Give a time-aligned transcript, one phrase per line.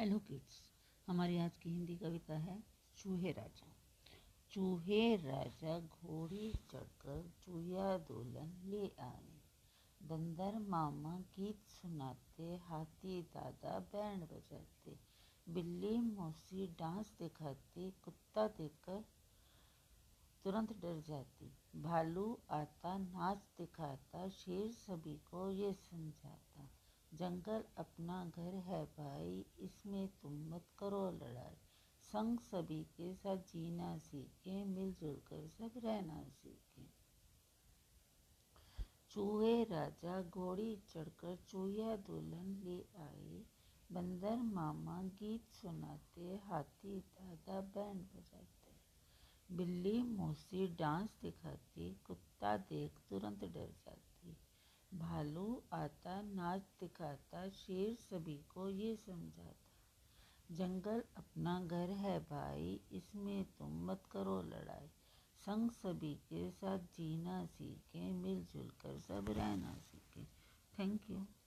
[0.00, 0.62] Hello kids
[1.06, 2.64] हमारी आज की हिंदी कविता है,
[2.96, 3.72] चूहे राजा।
[4.50, 9.40] चूहे राजा घोड़ी चढ़कर चूया दोलन ले आए।
[10.02, 14.98] बंदर मामा गीत सुनाते, हाथी दादा बैंड बजाते,
[15.48, 19.04] बिल्ली मौसी डांस दिखाती, कुत्ता देखकर
[20.44, 26.68] तुरंत डर जाती। भालू आता, नाच दिखाता, शेर सभी को ये समझाता।
[27.14, 31.56] जंगल अपना घर है भाई, इसमें तुम मत करो लड़ाई।
[32.02, 36.86] संग सभी के साथ जीना सीखे मिलजुल कर सब रहना सीखे।
[39.10, 43.44] चूहे राजा घोड़ी चढ़कर चूहिया दुल्हन ले आए।
[43.92, 48.70] बंदर मामा गीत सुनाते, हाथी दादा बैंड बजाते।
[49.56, 54.09] बिल्ली मौसी डांस दिखाती, कुत्ता देख तुरंत डर जाती।
[54.94, 59.54] भालू आता, नाच दिखाता, शेर सभी को ये समझाता,
[60.50, 64.88] जंगल अपना घर है भाई, इसमें तुम मत करो लड़ाई।
[65.46, 70.09] संग सभी के साथ जीना सीखें, मिलजुल कर सब रहना सीखें।